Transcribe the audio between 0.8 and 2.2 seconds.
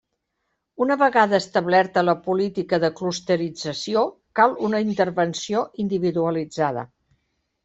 Una vegada establerta la